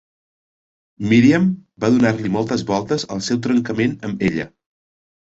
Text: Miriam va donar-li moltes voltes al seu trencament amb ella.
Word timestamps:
Miriam 1.11 1.43
va 1.85 1.91
donar-li 1.97 2.31
moltes 2.37 2.63
voltes 2.71 3.05
al 3.17 3.21
seu 3.29 3.39
trencament 3.49 3.95
amb 4.09 4.25
ella. 4.31 4.49